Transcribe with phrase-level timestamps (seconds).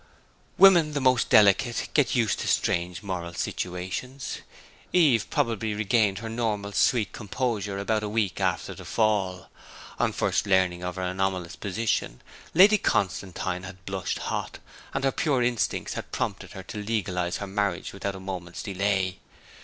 [0.57, 4.39] Women the most delicate get used to strange moral situations.
[4.91, 9.51] Eve probably regained her normal sweet composure about a week after the Fall.
[9.99, 12.23] On first learning of her anomalous position
[12.55, 14.57] Lady Constantine had blushed hot,
[14.91, 19.19] and her pure instincts had prompted her to legalize her marriage without a moment's delay.